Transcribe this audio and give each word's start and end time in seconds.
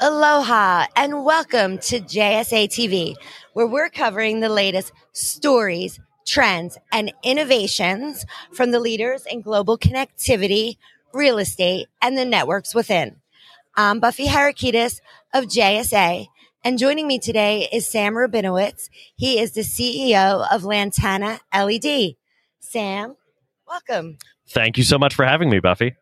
Aloha 0.00 0.86
and 0.96 1.24
welcome 1.24 1.78
to 1.78 2.00
JSA 2.00 2.66
TV, 2.66 3.14
where 3.52 3.66
we're 3.66 3.88
covering 3.88 4.40
the 4.40 4.48
latest 4.48 4.92
stories, 5.12 6.00
trends, 6.26 6.76
and 6.90 7.12
innovations 7.22 8.26
from 8.52 8.72
the 8.72 8.80
leaders 8.80 9.24
in 9.24 9.40
global 9.40 9.78
connectivity, 9.78 10.78
real 11.12 11.38
estate, 11.38 11.86
and 12.02 12.18
the 12.18 12.24
networks 12.24 12.74
within. 12.74 13.20
I'm 13.76 14.00
Buffy 14.00 14.26
Harakidas 14.26 15.00
of 15.32 15.44
JSA, 15.44 16.26
and 16.64 16.78
joining 16.78 17.06
me 17.06 17.20
today 17.20 17.68
is 17.72 17.88
Sam 17.88 18.14
Rabinowitz. 18.14 18.90
He 19.14 19.38
is 19.38 19.52
the 19.52 19.60
CEO 19.60 20.44
of 20.50 20.64
Lantana 20.64 21.38
LED. 21.56 22.16
Sam, 22.58 23.14
welcome. 23.68 24.18
Thank 24.48 24.76
you 24.76 24.82
so 24.82 24.98
much 24.98 25.14
for 25.14 25.24
having 25.24 25.50
me, 25.50 25.60
Buffy. 25.60 25.94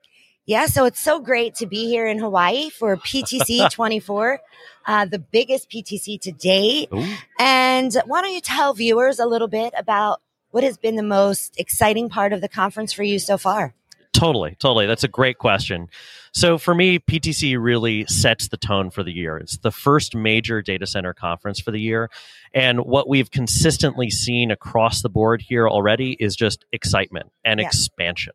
Yeah, 0.45 0.67
so 0.67 0.87
it's 0.87 0.99
so 0.99 1.21
great 1.21 1.55
to 1.57 1.67
be 1.67 1.87
here 1.87 2.07
in 2.07 2.19
Hawaii 2.19 2.71
for 2.71 2.97
PTC 2.97 3.71
24, 3.73 4.41
uh, 4.87 5.05
the 5.05 5.21
biggest 5.21 5.71
PTC 5.71 6.21
to 6.23 6.33
date. 6.33 6.89
Ooh. 6.93 7.07
And 7.39 7.97
why 8.07 8.23
don't 8.23 8.33
you 8.33 8.41
tell 8.41 8.75
viewers 8.75 9.21
a 9.21 9.27
little 9.27 9.49
bit 9.49 9.73
about 9.77 10.21
what 10.51 10.65
has 10.65 10.77
been 10.77 10.97
the 10.97 11.03
most 11.05 11.59
exciting 11.59 12.09
part 12.09 12.33
of 12.33 12.41
the 12.41 12.49
conference 12.49 12.93
for 12.93 13.05
you 13.05 13.21
so 13.21 13.39
far? 13.39 13.75
Totally, 14.13 14.57
totally. 14.59 14.87
That's 14.87 15.05
a 15.05 15.09
great 15.09 15.39
question. 15.39 15.89
So 16.33 16.59
for 16.59 16.75
me, 16.75 16.99
PTC 16.99 17.57
really 17.59 18.05
sets 18.07 18.49
the 18.49 18.57
tone 18.57 18.91
for 18.91 19.03
the 19.03 19.13
year. 19.13 19.39
It's 19.39 19.59
the 19.59 19.71
first 19.71 20.15
major 20.15 20.61
data 20.61 20.87
center 20.87 21.15
conference 21.15 21.61
for 21.61 21.71
the 21.71 21.81
year. 21.81 22.11
And 22.53 22.81
what 22.81 23.09
we've 23.09 23.31
consistently 23.31 24.11
seen 24.11 24.51
across 24.51 25.03
the 25.03 25.09
board 25.09 25.41
here 25.41 25.69
already 25.69 26.17
is 26.21 26.37
just 26.37 26.65
excitement 26.73 27.31
and 27.45 27.61
yeah. 27.61 27.67
expansion 27.67 28.35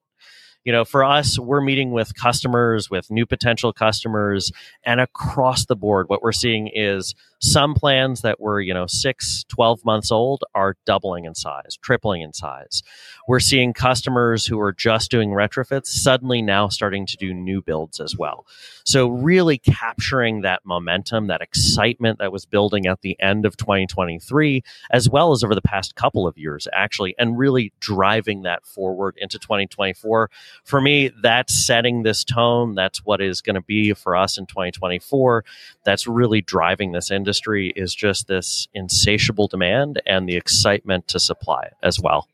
you 0.67 0.73
know, 0.73 0.83
for 0.83 1.01
us, 1.01 1.39
we're 1.39 1.61
meeting 1.61 1.91
with 1.91 2.13
customers, 2.13 2.89
with 2.89 3.09
new 3.09 3.25
potential 3.25 3.71
customers, 3.71 4.51
and 4.83 4.99
across 4.99 5.65
the 5.65 5.77
board, 5.77 6.09
what 6.09 6.21
we're 6.21 6.33
seeing 6.33 6.67
is 6.67 7.15
some 7.39 7.75
plans 7.75 8.21
that 8.21 8.39
were, 8.39 8.59
you 8.59 8.73
know, 8.73 8.87
six, 8.87 9.45
12 9.49 9.85
months 9.85 10.11
old 10.11 10.43
are 10.55 10.75
doubling 10.85 11.25
in 11.25 11.35
size, 11.35 11.77
tripling 11.81 12.21
in 12.21 12.33
size. 12.33 12.81
We're 13.27 13.39
seeing 13.39 13.73
customers 13.73 14.45
who 14.45 14.59
are 14.59 14.73
just 14.73 15.11
doing 15.11 15.29
retrofits 15.29 15.87
suddenly 15.87 16.41
now 16.41 16.67
starting 16.69 17.05
to 17.05 17.17
do 17.17 17.33
new 17.33 17.61
builds 17.61 17.99
as 17.99 18.17
well. 18.17 18.47
So, 18.85 19.07
really 19.07 19.59
capturing 19.59 20.41
that 20.41 20.61
momentum, 20.65 21.27
that 21.27 21.41
excitement 21.41 22.19
that 22.19 22.31
was 22.31 22.45
building 22.45 22.87
at 22.87 23.01
the 23.01 23.15
end 23.19 23.45
of 23.45 23.55
2023, 23.55 24.63
as 24.91 25.09
well 25.09 25.31
as 25.31 25.43
over 25.43 25.53
the 25.53 25.61
past 25.61 25.95
couple 25.95 26.25
of 26.25 26.37
years, 26.37 26.67
actually, 26.73 27.13
and 27.19 27.37
really 27.37 27.71
driving 27.79 28.43
that 28.43 28.65
forward 28.65 29.15
into 29.17 29.37
2024. 29.37 30.31
For 30.63 30.81
me, 30.81 31.11
that's 31.21 31.53
setting 31.53 32.03
this 32.03 32.23
tone. 32.23 32.73
That's 32.73 33.05
what 33.05 33.21
is 33.21 33.41
going 33.41 33.55
to 33.55 33.61
be 33.61 33.93
for 33.93 34.15
us 34.15 34.37
in 34.37 34.47
2024. 34.47 35.45
That's 35.83 36.07
really 36.07 36.41
driving 36.41 36.93
this 36.93 37.11
industry 37.11 37.26
industry 37.27 37.73
is 37.75 37.93
just 37.93 38.27
this 38.27 38.69
insatiable 38.73 39.47
demand 39.47 40.01
and 40.05 40.29
the 40.29 40.37
excitement 40.37 41.09
to 41.09 41.19
supply 41.19 41.63
it 41.63 41.73
as 41.83 41.99
well. 41.99 42.25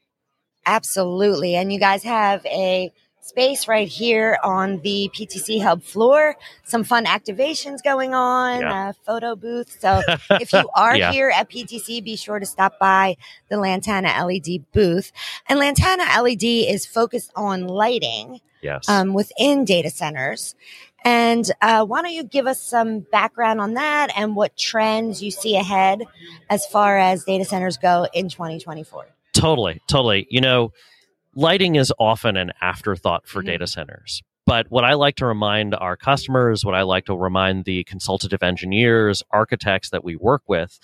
Absolutely. 0.68 1.56
And 1.56 1.74
you 1.74 1.80
guys 1.80 2.04
have 2.04 2.46
a 2.46 2.94
space 3.22 3.68
right 3.68 3.88
here 3.88 4.38
on 4.44 4.82
the 4.82 5.10
PTC 5.16 5.64
Hub 5.64 5.82
floor. 5.82 6.36
Some 6.64 6.84
fun 6.84 7.06
activations 7.06 7.84
going 7.84 8.14
on, 8.14 8.62
yeah. 8.62 8.90
a 8.90 8.94
photo 8.94 9.36
booth. 9.36 9.78
So 9.80 10.04
if 10.30 10.54
you 10.54 10.70
are 10.76 10.96
yeah. 10.96 11.12
here 11.12 11.32
at 11.36 11.50
PTC, 11.50 12.04
be 12.04 12.16
sure 12.16 12.38
to 12.38 12.46
stop 12.46 12.78
by 12.78 13.18
the 13.50 13.58
Lantana 13.58 14.10
LED 14.24 14.72
booth. 14.74 15.12
And 15.50 15.58
Lantana 15.58 16.04
LED 16.22 16.44
is 16.44 16.86
focused 16.86 17.32
on 17.36 17.66
lighting 17.66 18.42
yes. 18.62 18.88
um, 18.88 19.14
within 19.14 19.66
data 19.66 19.90
centers. 19.90 20.54
And 21.04 21.50
uh, 21.62 21.86
why 21.86 22.02
don't 22.02 22.14
you 22.14 22.24
give 22.24 22.48
us 22.48 22.62
some 22.62 23.02
background 23.02 23.60
on 23.60 23.74
that 23.74 24.12
and 24.16 24.36
what 24.36 24.56
trends 24.56 25.22
you 25.22 25.32
see 25.32 25.58
ahead 25.58 26.04
as 26.50 26.66
far 26.66 26.98
as 26.98 27.26
data 27.26 27.46
centers 27.46 27.78
go 27.78 28.08
in 28.14 28.30
2024? 28.30 29.06
Totally, 29.34 29.82
totally. 29.88 30.28
You 30.30 30.42
know, 30.42 30.72
lighting 31.36 31.76
is 31.76 31.92
often 32.00 32.38
an 32.38 32.54
afterthought 32.62 33.28
for 33.28 33.40
mm-hmm. 33.40 33.48
data 33.48 33.68
centers. 33.68 34.22
But 34.46 34.68
what 34.70 34.84
I 34.84 34.94
like 34.94 35.16
to 35.18 35.26
remind 35.26 35.74
our 35.74 35.96
customers, 35.96 36.66
what 36.66 36.76
I 36.76 36.82
like 36.82 37.06
to 37.06 37.16
remind 37.16 37.66
the 37.66 37.84
consultative 37.86 38.44
engineers, 38.44 39.24
architects 39.32 39.90
that 39.92 40.04
we 40.04 40.16
work 40.18 40.44
with, 40.48 40.80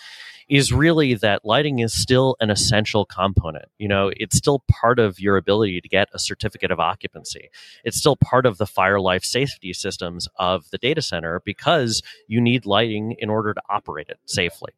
is 0.50 0.74
really 0.74 1.14
that 1.14 1.46
lighting 1.46 1.80
is 1.80 1.94
still 1.94 2.36
an 2.40 2.50
essential 2.50 3.06
component. 3.06 3.66
You 3.78 3.88
know, 3.88 4.12
it's 4.18 4.36
still 4.36 4.64
part 4.70 5.00
of 5.00 5.20
your 5.20 5.38
ability 5.38 5.80
to 5.82 5.88
get 5.88 6.10
a 6.14 6.20
certificate 6.20 6.72
of 6.72 6.80
occupancy. 6.80 7.50
It's 7.84 7.98
still 7.98 8.16
part 8.16 8.46
of 8.46 8.58
the 8.58 8.66
fire 8.66 9.00
life 9.00 9.24
safety 9.24 9.74
systems 9.74 10.28
of 10.38 10.70
the 10.72 10.78
data 10.78 11.02
center 11.02 11.42
because 11.46 12.02
you 12.28 12.42
need 12.42 12.66
lighting 12.66 13.16
in 13.20 13.30
order 13.30 13.54
to 13.54 13.62
operate 13.70 14.09
it 14.09 14.20
safely 14.26 14.74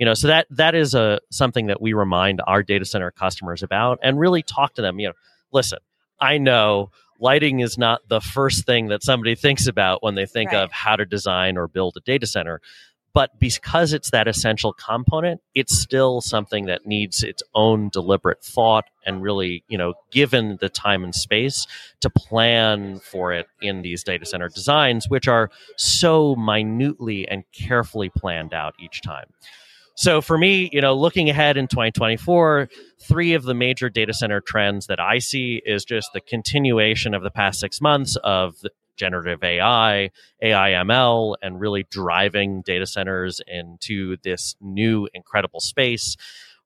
you 0.00 0.06
know 0.06 0.14
so 0.14 0.26
that 0.26 0.46
that 0.50 0.74
is 0.74 0.92
a 0.94 1.20
something 1.30 1.66
that 1.66 1.80
we 1.80 1.92
remind 1.92 2.42
our 2.48 2.64
data 2.64 2.84
center 2.84 3.12
customers 3.12 3.62
about 3.62 3.98
and 4.02 4.18
really 4.18 4.42
talk 4.42 4.74
to 4.74 4.82
them 4.82 4.98
you 4.98 5.06
know 5.06 5.14
listen 5.52 5.78
i 6.20 6.36
know 6.36 6.90
lighting 7.20 7.60
is 7.60 7.78
not 7.78 8.00
the 8.08 8.20
first 8.20 8.66
thing 8.66 8.88
that 8.88 9.02
somebody 9.02 9.34
thinks 9.34 9.66
about 9.66 10.02
when 10.02 10.14
they 10.14 10.26
think 10.26 10.52
right. 10.52 10.62
of 10.62 10.72
how 10.72 10.96
to 10.96 11.04
design 11.04 11.56
or 11.56 11.68
build 11.68 11.96
a 11.96 12.00
data 12.00 12.26
center. 12.26 12.60
But 13.14 13.38
because 13.38 13.92
it's 13.92 14.10
that 14.10 14.26
essential 14.26 14.72
component, 14.72 15.40
it's 15.54 15.78
still 15.78 16.20
something 16.20 16.66
that 16.66 16.84
needs 16.84 17.22
its 17.22 17.44
own 17.54 17.88
deliberate 17.90 18.42
thought 18.42 18.86
and 19.06 19.22
really, 19.22 19.62
you 19.68 19.78
know, 19.78 19.94
given 20.10 20.58
the 20.60 20.68
time 20.68 21.04
and 21.04 21.14
space 21.14 21.64
to 22.00 22.10
plan 22.10 22.98
for 22.98 23.32
it 23.32 23.46
in 23.62 23.82
these 23.82 24.02
data 24.02 24.26
center 24.26 24.48
designs, 24.48 25.08
which 25.08 25.28
are 25.28 25.50
so 25.76 26.34
minutely 26.34 27.26
and 27.28 27.44
carefully 27.52 28.10
planned 28.10 28.52
out 28.52 28.74
each 28.80 29.00
time. 29.00 29.26
So 29.96 30.20
for 30.20 30.36
me, 30.36 30.68
you 30.72 30.80
know, 30.80 30.94
looking 30.94 31.30
ahead 31.30 31.56
in 31.56 31.68
2024, 31.68 32.68
three 33.00 33.34
of 33.34 33.44
the 33.44 33.54
major 33.54 33.88
data 33.88 34.12
center 34.12 34.40
trends 34.40 34.88
that 34.88 34.98
I 34.98 35.18
see 35.18 35.62
is 35.64 35.84
just 35.84 36.12
the 36.12 36.20
continuation 36.20 37.14
of 37.14 37.22
the 37.22 37.30
past 37.30 37.60
six 37.60 37.80
months 37.80 38.16
of 38.24 38.56
generative 38.96 39.42
AI, 39.42 40.10
AIML, 40.42 41.36
and 41.42 41.60
really 41.60 41.84
driving 41.90 42.62
data 42.62 42.86
centers 42.86 43.40
into 43.46 44.16
this 44.22 44.56
new 44.60 45.08
incredible 45.14 45.60
space 45.60 46.16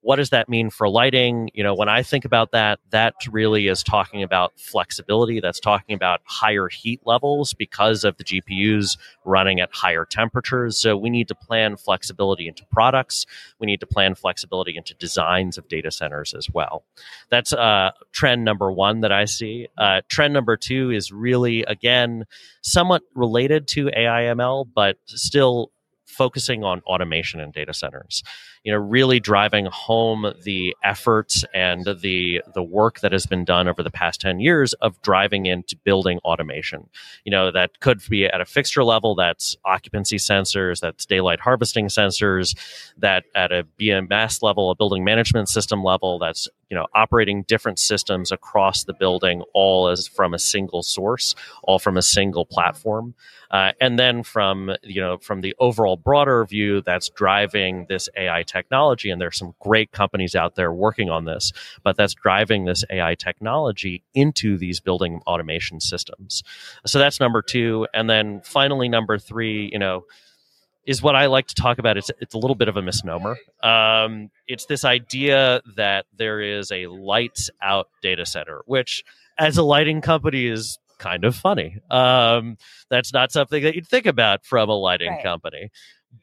what 0.08 0.16
does 0.16 0.30
that 0.30 0.48
mean 0.48 0.70
for 0.70 0.88
lighting? 0.88 1.50
You 1.52 1.62
know, 1.62 1.74
when 1.74 1.90
I 1.90 2.02
think 2.02 2.24
about 2.24 2.52
that, 2.52 2.78
that 2.92 3.12
really 3.30 3.68
is 3.68 3.82
talking 3.82 4.22
about 4.22 4.58
flexibility. 4.58 5.38
That's 5.38 5.60
talking 5.60 5.94
about 5.94 6.22
higher 6.24 6.66
heat 6.70 7.02
levels 7.04 7.52
because 7.52 8.04
of 8.04 8.16
the 8.16 8.24
GPUs 8.24 8.96
running 9.26 9.60
at 9.60 9.68
higher 9.70 10.06
temperatures. 10.06 10.78
So 10.78 10.96
we 10.96 11.10
need 11.10 11.28
to 11.28 11.34
plan 11.34 11.76
flexibility 11.76 12.48
into 12.48 12.64
products. 12.72 13.26
We 13.58 13.66
need 13.66 13.80
to 13.80 13.86
plan 13.86 14.14
flexibility 14.14 14.78
into 14.78 14.94
designs 14.94 15.58
of 15.58 15.68
data 15.68 15.90
centers 15.90 16.32
as 16.32 16.48
well. 16.48 16.84
That's 17.28 17.52
uh, 17.52 17.90
trend 18.10 18.46
number 18.46 18.72
one 18.72 19.02
that 19.02 19.12
I 19.12 19.26
see. 19.26 19.68
Uh, 19.76 20.00
trend 20.08 20.32
number 20.32 20.56
two 20.56 20.90
is 20.90 21.12
really, 21.12 21.64
again, 21.64 22.24
somewhat 22.62 23.02
related 23.14 23.68
to 23.68 23.90
AIML, 23.94 24.70
but 24.74 24.96
still 25.04 25.70
focusing 26.08 26.64
on 26.64 26.80
automation 26.80 27.38
in 27.40 27.50
data 27.50 27.72
centers 27.72 28.22
you 28.64 28.72
know 28.72 28.78
really 28.78 29.20
driving 29.20 29.66
home 29.66 30.32
the 30.42 30.76
efforts 30.84 31.44
and 31.54 31.84
the 32.02 32.42
the 32.54 32.62
work 32.62 33.00
that 33.00 33.12
has 33.12 33.26
been 33.26 33.44
done 33.44 33.68
over 33.68 33.82
the 33.82 33.90
past 33.90 34.20
10 34.20 34.40
years 34.40 34.74
of 34.74 35.00
driving 35.02 35.46
into 35.46 35.76
building 35.84 36.18
automation. 36.24 36.88
You 37.24 37.30
know 37.30 37.50
that 37.50 37.80
could 37.80 38.02
be 38.08 38.26
at 38.26 38.40
a 38.40 38.44
fixture 38.44 38.84
level 38.84 39.14
that's 39.14 39.56
occupancy 39.64 40.16
sensors 40.16 40.80
that's 40.80 41.06
daylight 41.06 41.40
harvesting 41.40 41.86
sensors 41.86 42.56
that 42.98 43.24
at 43.34 43.52
a 43.52 43.66
bms 43.80 44.42
level 44.42 44.70
a 44.70 44.74
building 44.74 45.04
management 45.04 45.48
system 45.48 45.82
level 45.82 46.18
that's 46.18 46.48
you 46.70 46.76
know 46.76 46.86
operating 46.94 47.42
different 47.44 47.78
systems 47.78 48.30
across 48.30 48.84
the 48.84 48.92
building 48.92 49.42
all 49.54 49.88
as 49.88 50.06
from 50.06 50.34
a 50.34 50.38
single 50.38 50.82
source 50.82 51.34
all 51.62 51.78
from 51.78 51.96
a 51.96 52.02
single 52.02 52.44
platform. 52.44 53.14
Uh, 53.50 53.72
and 53.80 53.98
then 53.98 54.22
from 54.22 54.70
you 54.82 55.00
know 55.00 55.16
from 55.18 55.40
the 55.40 55.54
overall 55.58 55.96
broader 55.96 56.44
view 56.44 56.82
that's 56.82 57.08
driving 57.08 57.86
this 57.88 58.06
ai 58.16 58.42
technology 58.42 59.08
and 59.08 59.20
there's 59.20 59.38
some 59.38 59.54
great 59.58 59.90
companies 59.90 60.34
out 60.36 60.54
there 60.54 60.70
working 60.70 61.08
on 61.08 61.24
this 61.24 61.52
but 61.82 61.96
that's 61.96 62.12
driving 62.12 62.66
this 62.66 62.84
ai 62.90 63.14
technology 63.14 64.02
into 64.14 64.58
these 64.58 64.80
building 64.80 65.22
automation 65.26 65.80
systems. 65.80 66.42
So 66.84 66.98
that's 66.98 67.20
number 67.20 67.40
two. 67.40 67.86
And 67.94 68.08
then 68.10 68.42
finally 68.44 68.88
number 68.88 69.18
three 69.18 69.70
you 69.72 69.78
know 69.78 70.04
is 70.88 71.02
what 71.02 71.14
I 71.14 71.26
like 71.26 71.46
to 71.48 71.54
talk 71.54 71.78
about. 71.78 71.98
It's 71.98 72.10
it's 72.18 72.34
a 72.34 72.38
little 72.38 72.54
bit 72.56 72.68
of 72.68 72.78
a 72.78 72.82
misnomer. 72.82 73.36
Um, 73.62 74.30
it's 74.46 74.64
this 74.64 74.86
idea 74.86 75.60
that 75.76 76.06
there 76.16 76.40
is 76.40 76.72
a 76.72 76.86
lights 76.86 77.50
out 77.60 77.90
data 78.02 78.24
center, 78.24 78.62
which 78.64 79.04
as 79.38 79.58
a 79.58 79.62
lighting 79.62 80.00
company 80.00 80.46
is 80.46 80.78
kind 80.98 81.24
of 81.24 81.36
funny. 81.36 81.76
Um, 81.90 82.56
that's 82.88 83.12
not 83.12 83.30
something 83.32 83.62
that 83.64 83.74
you'd 83.74 83.86
think 83.86 84.06
about 84.06 84.46
from 84.46 84.70
a 84.70 84.74
lighting 84.74 85.10
right. 85.10 85.22
company. 85.22 85.70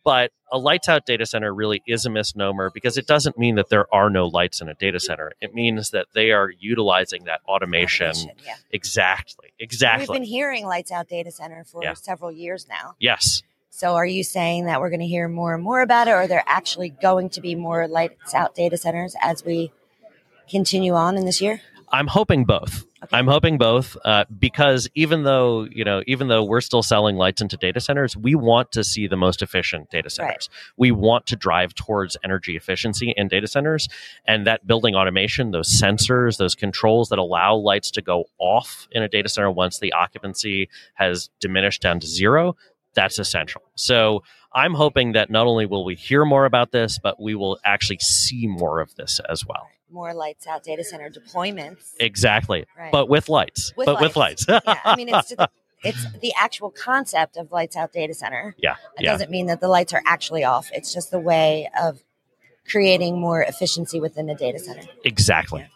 But 0.03 0.31
a 0.51 0.57
lights 0.57 0.89
out 0.89 1.05
data 1.05 1.27
center 1.27 1.53
really 1.53 1.83
is 1.85 2.07
a 2.07 2.09
misnomer 2.09 2.71
because 2.73 2.97
it 2.97 3.05
doesn't 3.05 3.37
mean 3.37 3.55
that 3.55 3.69
there 3.69 3.85
are 3.93 4.09
no 4.09 4.25
lights 4.25 4.59
in 4.59 4.67
a 4.67 4.73
data 4.73 4.99
center. 4.99 5.33
It 5.41 5.53
means 5.53 5.91
that 5.91 6.07
they 6.15 6.31
are 6.31 6.49
utilizing 6.59 7.25
that 7.25 7.41
automation. 7.47 8.07
automation 8.07 8.31
yeah. 8.43 8.55
Exactly. 8.71 9.53
Exactly. 9.59 10.07
We've 10.09 10.21
been 10.21 10.27
hearing 10.27 10.65
lights 10.65 10.91
out 10.91 11.07
data 11.07 11.29
center 11.29 11.63
for 11.65 11.83
yeah. 11.83 11.93
several 11.93 12.31
years 12.31 12.67
now. 12.67 12.95
Yes. 12.99 13.43
So 13.75 13.95
are 13.95 14.05
you 14.05 14.23
saying 14.23 14.67
that 14.67 14.79
we're 14.79 14.89
going 14.89 15.01
to 15.01 15.05
hear 15.05 15.27
more 15.27 15.53
and 15.53 15.61
more 15.61 15.81
about 15.81 16.07
it, 16.07 16.11
or 16.11 16.15
are 16.15 16.27
there 16.27 16.45
actually 16.47 16.91
going 16.91 17.29
to 17.31 17.41
be 17.41 17.55
more 17.55 17.89
lights 17.89 18.33
out 18.33 18.55
data 18.55 18.77
centers 18.77 19.17
as 19.21 19.43
we 19.43 19.73
continue 20.49 20.93
on 20.93 21.17
in 21.17 21.25
this 21.25 21.41
year? 21.41 21.59
I'm 21.89 22.07
hoping 22.07 22.45
both. 22.45 22.85
Okay. 23.03 23.17
I'm 23.17 23.27
hoping 23.27 23.57
both 23.57 23.97
uh, 24.05 24.23
because 24.39 24.87
even 24.95 25.23
though 25.23 25.67
you 25.69 25.83
know, 25.83 26.01
even 26.07 26.29
though 26.29 26.41
we're 26.41 26.61
still 26.61 26.83
selling 26.83 27.17
lights 27.17 27.41
into 27.41 27.57
data 27.57 27.81
centers, 27.81 28.15
we 28.15 28.33
want 28.33 28.71
to 28.71 28.83
see 28.83 29.07
the 29.07 29.17
most 29.17 29.41
efficient 29.41 29.89
data 29.89 30.09
centers. 30.09 30.49
We 30.77 30.91
want 30.91 31.25
to 31.27 31.35
drive 31.35 31.75
towards 31.75 32.15
energy 32.23 32.55
efficiency 32.55 33.13
in 33.15 33.27
data 33.27 33.45
centers, 33.45 33.89
and 34.25 34.47
that 34.47 34.65
building 34.65 34.95
automation, 34.95 35.51
those 35.51 35.69
sensors, 35.69 36.37
those 36.37 36.55
controls 36.55 37.09
that 37.09 37.19
allow 37.19 37.55
lights 37.55 37.91
to 37.91 38.01
go 38.01 38.23
off 38.39 38.87
in 38.91 39.03
a 39.03 39.09
data 39.09 39.27
center 39.27 39.51
once 39.51 39.79
the 39.79 39.91
occupancy 39.91 40.69
has 40.93 41.29
diminished 41.41 41.81
down 41.81 41.99
to 41.99 42.07
zero. 42.07 42.55
That's 42.95 43.19
essential. 43.19 43.61
So 43.75 44.23
I'm 44.53 44.73
hoping 44.73 45.11
that 45.13 45.29
not 45.29 45.47
only 45.47 45.65
will 45.65 45.83
we 45.85 45.95
hear 45.95 46.25
more 46.25 46.45
about 46.45 46.71
this, 46.71 46.97
but 47.01 47.21
we 47.21 47.35
will 47.35 47.59
actually 47.65 47.99
see 47.99 48.47
more 48.47 48.79
of 48.79 48.95
this 48.95 49.19
as 49.29 49.45
well. 49.45 49.67
More 49.91 50.13
lights 50.13 50.47
out 50.47 50.63
data 50.63 50.83
center 50.83 51.09
deployments. 51.09 51.93
Exactly. 51.99 52.65
Right. 52.77 52.91
But 52.91 53.07
with 53.09 53.29
lights. 53.29 53.73
With 53.77 53.85
but 53.85 54.01
with 54.01 54.15
lights. 54.15 54.47
lights. 54.47 54.63
yeah, 54.67 54.79
I 54.83 54.95
mean, 54.95 55.09
it's 55.09 55.29
just, 55.35 55.49
it's 55.83 56.05
the 56.21 56.33
actual 56.39 56.71
concept 56.71 57.37
of 57.37 57.51
lights 57.51 57.75
out 57.75 57.91
data 57.93 58.13
center. 58.13 58.55
yeah. 58.57 58.75
It 58.97 59.03
Yeah. 59.03 59.11
doesn't 59.11 59.29
mean 59.29 59.45
that 59.47 59.59
the 59.61 59.67
lights 59.67 59.93
are 59.93 60.01
actually 60.05 60.43
off. 60.43 60.69
It's 60.73 60.93
just 60.93 61.11
the 61.11 61.19
way 61.19 61.69
of 61.79 61.99
creating 62.69 63.19
more 63.19 63.41
efficiency 63.43 63.99
within 63.99 64.25
the 64.25 64.35
data 64.35 64.57
center. 64.59 64.81
Exactly. 65.03 65.67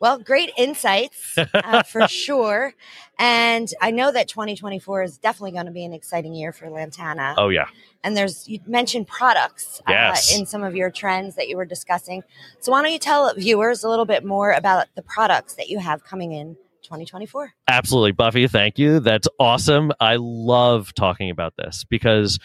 Well, 0.00 0.18
great 0.18 0.50
insights 0.56 1.36
uh, 1.36 1.82
for 1.86 2.06
sure. 2.06 2.74
And 3.18 3.68
I 3.80 3.90
know 3.90 4.12
that 4.12 4.28
2024 4.28 5.02
is 5.02 5.18
definitely 5.18 5.52
going 5.52 5.66
to 5.66 5.72
be 5.72 5.84
an 5.84 5.92
exciting 5.92 6.34
year 6.34 6.52
for 6.52 6.70
Lantana. 6.70 7.34
Oh 7.36 7.48
yeah. 7.48 7.66
And 8.04 8.16
there's, 8.16 8.48
you 8.48 8.60
mentioned 8.66 9.08
products 9.08 9.82
Yes. 9.88 10.32
uh, 10.32 10.38
in 10.38 10.46
some 10.46 10.62
of 10.62 10.76
your 10.76 10.90
trends 10.90 11.34
that 11.34 11.48
you 11.48 11.56
were 11.56 11.64
discussing. 11.64 12.22
So 12.60 12.70
why 12.72 12.82
don't 12.82 12.92
you 12.92 12.98
tell 13.00 13.34
viewers 13.34 13.82
a 13.82 13.88
little 13.88 14.04
bit 14.04 14.24
more 14.24 14.52
about 14.52 14.86
the 14.94 15.02
products 15.02 15.54
that 15.54 15.68
you 15.68 15.80
have 15.80 16.04
coming 16.04 16.32
in 16.32 16.54
2024? 16.84 17.52
Absolutely, 17.66 18.12
Buffy. 18.12 18.46
Thank 18.46 18.78
you. 18.78 19.00
That's 19.00 19.26
awesome. 19.40 19.90
I 19.98 20.16
love 20.20 20.94
talking 20.94 21.28
about 21.30 21.54
this 21.56 21.84
because 21.88 22.38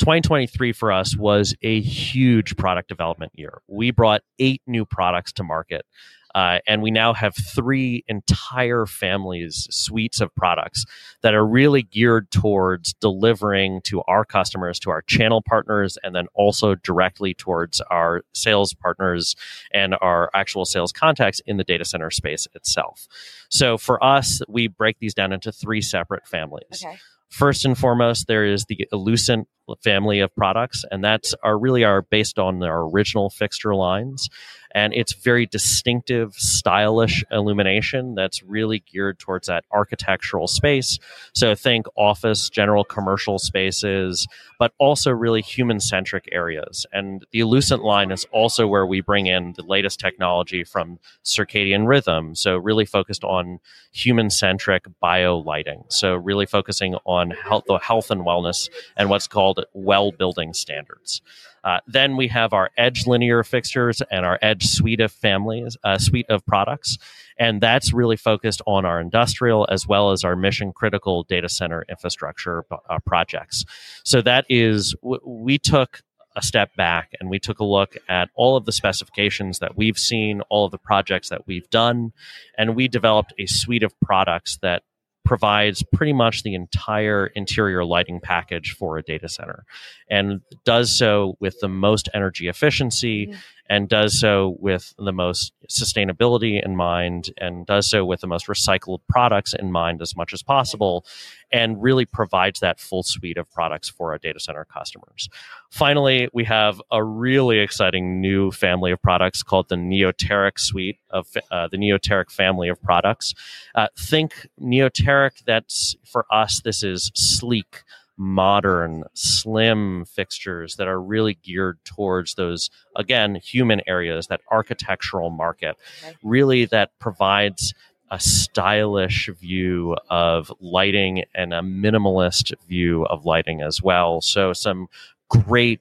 2023 0.00 0.72
for 0.72 0.90
us 0.92 1.16
was 1.16 1.54
a 1.62 1.80
huge 1.80 2.56
product 2.56 2.88
development 2.88 3.30
year. 3.34 3.62
We 3.68 3.92
brought 3.92 4.22
eight 4.40 4.60
new 4.66 4.84
products 4.84 5.32
to 5.34 5.44
market. 5.44 5.86
Uh, 6.36 6.58
and 6.66 6.82
we 6.82 6.90
now 6.90 7.14
have 7.14 7.34
three 7.34 8.04
entire 8.08 8.84
families, 8.84 9.66
suites 9.70 10.20
of 10.20 10.32
products 10.34 10.84
that 11.22 11.32
are 11.32 11.46
really 11.46 11.82
geared 11.82 12.30
towards 12.30 12.92
delivering 12.92 13.80
to 13.80 14.02
our 14.02 14.22
customers, 14.22 14.78
to 14.78 14.90
our 14.90 15.00
channel 15.00 15.40
partners, 15.40 15.96
and 16.02 16.14
then 16.14 16.26
also 16.34 16.74
directly 16.74 17.32
towards 17.32 17.80
our 17.90 18.20
sales 18.34 18.74
partners 18.74 19.34
and 19.72 19.96
our 20.02 20.28
actual 20.34 20.66
sales 20.66 20.92
contacts 20.92 21.40
in 21.46 21.56
the 21.56 21.64
data 21.64 21.86
center 21.86 22.10
space 22.10 22.46
itself. 22.54 23.08
So 23.48 23.78
for 23.78 24.02
us, 24.04 24.42
we 24.46 24.68
break 24.68 24.98
these 24.98 25.14
down 25.14 25.32
into 25.32 25.50
three 25.50 25.80
separate 25.80 26.26
families. 26.28 26.84
Okay. 26.84 26.98
First 27.28 27.64
and 27.64 27.76
foremost, 27.76 28.26
there 28.28 28.44
is 28.44 28.64
the 28.64 28.88
Illucent 28.92 29.48
family 29.82 30.20
of 30.20 30.34
products, 30.36 30.84
and 30.90 31.02
that's 31.02 31.34
are 31.42 31.58
really 31.58 31.84
are 31.84 32.02
based 32.02 32.38
on 32.38 32.62
our 32.62 32.88
original 32.88 33.30
fixture 33.30 33.74
lines. 33.74 34.28
And 34.76 34.92
it's 34.92 35.14
very 35.14 35.46
distinctive, 35.46 36.34
stylish 36.34 37.24
illumination 37.30 38.14
that's 38.14 38.42
really 38.42 38.80
geared 38.80 39.18
towards 39.18 39.46
that 39.46 39.64
architectural 39.72 40.46
space. 40.46 40.98
So 41.34 41.54
think 41.54 41.86
office, 41.96 42.50
general 42.50 42.84
commercial 42.84 43.38
spaces, 43.38 44.26
but 44.58 44.72
also 44.78 45.12
really 45.12 45.40
human 45.40 45.80
centric 45.80 46.28
areas. 46.30 46.84
And 46.92 47.24
the 47.32 47.40
Illucent 47.40 47.84
line 47.84 48.10
is 48.10 48.26
also 48.32 48.66
where 48.66 48.84
we 48.84 49.00
bring 49.00 49.28
in 49.28 49.54
the 49.56 49.62
latest 49.62 49.98
technology 49.98 50.62
from 50.62 50.98
circadian 51.24 51.88
rhythm. 51.88 52.34
So 52.34 52.56
really 52.56 52.84
focused 52.84 53.24
on 53.24 53.60
human 53.92 54.28
centric 54.28 54.84
bio 55.00 55.38
lighting. 55.38 55.84
So 55.88 56.16
really 56.16 56.44
focusing 56.44 56.96
on 57.06 57.15
health, 57.30 57.64
the 57.66 57.78
health 57.78 58.10
and 58.10 58.22
wellness 58.22 58.68
and 58.96 59.10
what's 59.10 59.26
called 59.26 59.64
well 59.72 60.12
building 60.12 60.52
standards. 60.52 61.22
Uh, 61.64 61.80
then 61.88 62.16
we 62.16 62.28
have 62.28 62.52
our 62.52 62.70
Edge 62.76 63.08
linear 63.08 63.42
fixtures 63.42 64.00
and 64.10 64.24
our 64.24 64.38
Edge 64.40 64.64
suite 64.66 65.00
of 65.00 65.10
families, 65.10 65.76
uh, 65.82 65.98
suite 65.98 66.26
of 66.28 66.46
products, 66.46 66.96
and 67.38 67.60
that's 67.60 67.92
really 67.92 68.16
focused 68.16 68.62
on 68.66 68.84
our 68.84 69.00
industrial 69.00 69.66
as 69.68 69.86
well 69.86 70.12
as 70.12 70.22
our 70.22 70.36
mission 70.36 70.72
critical 70.72 71.24
data 71.24 71.48
center 71.48 71.84
infrastructure 71.88 72.64
uh, 72.70 72.98
projects. 73.04 73.64
So 74.04 74.22
that 74.22 74.46
is 74.48 74.94
we 75.02 75.58
took 75.58 76.02
a 76.36 76.42
step 76.42 76.76
back 76.76 77.12
and 77.18 77.30
we 77.30 77.38
took 77.40 77.58
a 77.58 77.64
look 77.64 77.96
at 78.08 78.28
all 78.34 78.56
of 78.56 78.66
the 78.66 78.72
specifications 78.72 79.58
that 79.58 79.76
we've 79.76 79.98
seen, 79.98 80.42
all 80.50 80.66
of 80.66 80.70
the 80.70 80.78
projects 80.78 81.30
that 81.30 81.46
we've 81.46 81.68
done, 81.70 82.12
and 82.56 82.76
we 82.76 82.86
developed 82.88 83.32
a 83.38 83.46
suite 83.46 83.82
of 83.82 83.98
products 84.00 84.58
that 84.62 84.82
provides 85.26 85.82
pretty 85.92 86.12
much 86.12 86.42
the 86.44 86.54
entire 86.54 87.26
interior 87.34 87.84
lighting 87.84 88.20
package 88.22 88.74
for 88.78 88.96
a 88.96 89.02
data 89.02 89.28
center 89.28 89.64
and 90.08 90.40
does 90.64 90.96
so 90.96 91.36
with 91.40 91.58
the 91.60 91.68
most 91.68 92.08
energy 92.14 92.48
efficiency 92.48 93.26
Mhm. 93.26 93.36
And 93.68 93.88
does 93.88 94.18
so 94.18 94.56
with 94.60 94.94
the 94.98 95.12
most 95.12 95.52
sustainability 95.68 96.64
in 96.64 96.76
mind 96.76 97.30
and 97.38 97.66
does 97.66 97.88
so 97.88 98.04
with 98.04 98.20
the 98.20 98.26
most 98.26 98.46
recycled 98.46 99.00
products 99.08 99.54
in 99.54 99.72
mind 99.72 100.00
as 100.00 100.16
much 100.16 100.32
as 100.32 100.42
possible 100.42 101.04
and 101.52 101.82
really 101.82 102.04
provides 102.04 102.60
that 102.60 102.80
full 102.80 103.02
suite 103.02 103.36
of 103.36 103.50
products 103.50 103.88
for 103.88 104.12
our 104.12 104.18
data 104.18 104.40
center 104.40 104.64
customers. 104.64 105.28
Finally, 105.70 106.28
we 106.32 106.44
have 106.44 106.80
a 106.90 107.02
really 107.02 107.58
exciting 107.58 108.20
new 108.20 108.50
family 108.50 108.92
of 108.92 109.00
products 109.02 109.42
called 109.42 109.68
the 109.68 109.76
Neoteric 109.76 110.58
suite 110.58 110.98
of 111.10 111.28
uh, 111.50 111.68
the 111.68 111.76
Neoteric 111.76 112.30
family 112.30 112.68
of 112.68 112.82
products. 112.82 113.34
Uh, 113.74 113.88
think 113.98 114.48
Neoteric, 114.60 115.44
that's 115.44 115.96
for 116.04 116.26
us, 116.30 116.60
this 116.60 116.82
is 116.82 117.10
sleek, 117.14 117.84
modern, 118.16 119.04
slim 119.14 120.04
fixtures 120.04 120.76
that 120.76 120.88
are 120.88 121.00
really 121.00 121.34
geared 121.42 121.78
towards 121.84 122.34
those, 122.34 122.70
again, 122.94 123.34
human 123.36 123.82
areas, 123.86 124.28
that 124.28 124.40
architectural 124.50 125.30
market, 125.30 125.76
really 126.22 126.64
that 126.66 126.90
provides 126.98 127.74
a 128.10 128.20
stylish 128.20 129.28
view 129.40 129.96
of 130.08 130.52
lighting 130.60 131.24
and 131.34 131.52
a 131.52 131.60
minimalist 131.60 132.52
view 132.68 133.04
of 133.06 133.24
lighting 133.24 133.62
as 133.62 133.82
well. 133.82 134.20
So, 134.20 134.52
some 134.52 134.88
great 135.28 135.80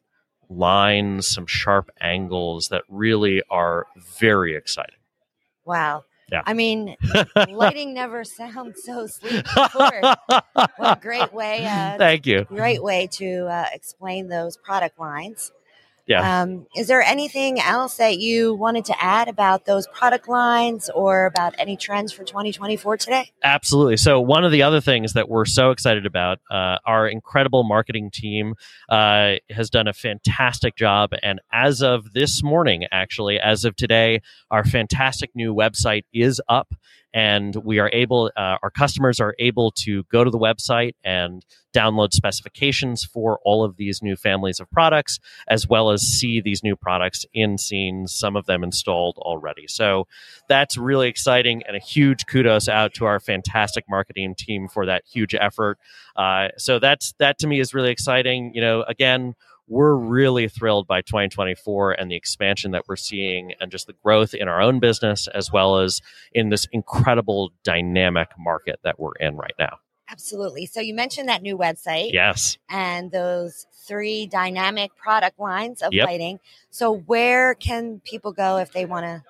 lines, 0.49 1.27
some 1.27 1.45
sharp 1.45 1.89
angles 2.01 2.69
that 2.69 2.83
really 2.89 3.43
are 3.49 3.87
very 4.19 4.55
exciting. 4.55 4.95
Wow. 5.65 6.03
Yeah. 6.31 6.41
I 6.45 6.53
mean, 6.53 6.95
lighting 7.47 7.93
never 7.93 8.23
sounds 8.23 8.83
so 8.83 9.07
sleek 9.07 9.43
before. 9.55 10.01
what 10.77 10.97
a 10.97 10.99
great 11.01 11.33
way, 11.33 11.65
uh, 11.65 11.97
Thank 11.97 12.25
you. 12.25 12.45
great 12.47 12.81
way 12.83 13.07
to 13.13 13.47
uh, 13.47 13.65
explain 13.73 14.27
those 14.27 14.57
product 14.57 14.99
lines. 14.99 15.51
Yeah. 16.07 16.41
Um, 16.41 16.67
is 16.75 16.87
there 16.87 17.01
anything 17.01 17.59
else 17.59 17.97
that 17.97 18.19
you 18.19 18.53
wanted 18.53 18.85
to 18.85 19.03
add 19.03 19.27
about 19.27 19.65
those 19.65 19.87
product 19.87 20.27
lines 20.27 20.89
or 20.93 21.25
about 21.25 21.55
any 21.57 21.77
trends 21.77 22.11
for 22.11 22.23
2024 22.23 22.97
today? 22.97 23.31
Absolutely. 23.43 23.97
So, 23.97 24.21
one 24.21 24.45
of 24.45 24.51
the 24.51 24.61
other 24.61 24.81
things 24.81 25.13
that 25.13 25.29
we're 25.29 25.45
so 25.45 25.71
excited 25.71 26.05
about, 26.05 26.39
uh, 26.51 26.77
our 26.85 27.07
incredible 27.07 27.63
marketing 27.63 28.11
team 28.11 28.53
uh, 28.87 29.35
has 29.49 29.71
done 29.71 29.87
a 29.87 29.93
fantastic 29.93 30.75
job. 30.75 31.11
And 31.23 31.41
as 31.51 31.81
of 31.81 32.13
this 32.13 32.43
morning, 32.43 32.85
actually, 32.91 33.39
as 33.39 33.65
of 33.65 33.75
today, 33.75 34.21
our 34.51 34.63
fantastic 34.63 35.31
new 35.33 35.55
website 35.55 36.03
is 36.13 36.39
up. 36.47 36.73
And 37.15 37.55
we 37.55 37.79
are 37.79 37.89
able, 37.93 38.31
uh, 38.37 38.57
our 38.61 38.69
customers 38.69 39.19
are 39.19 39.33
able 39.39 39.71
to 39.77 40.03
go 40.11 40.23
to 40.23 40.29
the 40.29 40.37
website 40.37 40.93
and 41.03 41.43
download 41.73 42.13
specifications 42.13 43.03
for 43.03 43.39
all 43.43 43.63
of 43.63 43.77
these 43.77 44.01
new 44.03 44.15
families 44.15 44.59
of 44.59 44.69
products, 44.69 45.19
as 45.47 45.67
well 45.67 45.89
as 45.89 46.01
see 46.01 46.39
these 46.41 46.61
new 46.61 46.75
products 46.75 47.25
in 47.33 47.57
scenes, 47.57 48.13
some 48.13 48.35
of 48.35 48.45
them 48.45 48.63
installed 48.63 49.17
already. 49.17 49.65
So, 49.67 50.07
that's 50.47 50.77
really 50.77 51.07
exciting 51.07 51.63
and 51.67 51.75
a 51.75 51.79
huge 51.79 52.25
kudos 52.27 52.67
out 52.67 52.93
to 52.95 53.05
our 53.05 53.19
fantastic 53.19 53.85
marketing 53.89 54.35
team 54.37 54.67
for 54.67 54.85
that 54.85 55.03
huge 55.11 55.33
effort. 55.35 55.77
Uh, 56.15 56.49
so 56.57 56.79
that's 56.79 57.13
that 57.19 57.37
to 57.39 57.47
me 57.47 57.59
is 57.59 57.73
really 57.73 57.91
exciting. 57.91 58.53
You 58.53 58.61
know, 58.61 58.83
again, 58.87 59.35
we're 59.67 59.95
really 59.95 60.47
thrilled 60.47 60.87
by 60.87 61.01
2024 61.01 61.93
and 61.93 62.11
the 62.11 62.15
expansion 62.15 62.71
that 62.71 62.83
we're 62.87 62.95
seeing 62.95 63.53
and 63.59 63.71
just 63.71 63.87
the 63.87 63.93
growth 64.03 64.33
in 64.33 64.47
our 64.47 64.61
own 64.61 64.79
business 64.79 65.27
as 65.33 65.51
well 65.51 65.79
as 65.79 66.01
in 66.33 66.49
this 66.49 66.67
incredible 66.71 67.51
dynamic 67.63 68.29
market 68.37 68.79
that 68.83 68.99
we're 68.99 69.15
in 69.19 69.35
right 69.35 69.55
now. 69.57 69.77
Absolutely. 70.09 70.67
So 70.67 70.81
you 70.81 70.93
mentioned 70.93 71.29
that 71.29 71.41
new 71.41 71.57
website 71.57 72.11
Yes. 72.13 72.57
and 72.69 73.11
those 73.11 73.65
three 73.87 74.27
dynamic 74.27 74.95
product 74.95 75.39
lines 75.39 75.81
of 75.81 75.93
Yep. 75.93 76.07
lighting. 76.07 76.39
So 76.69 76.93
where 76.93 77.55
can 77.55 78.01
people 78.05 78.31
go 78.31 78.57
if 78.57 78.71
they 78.71 78.85
want 78.85 79.05
to 79.05 79.23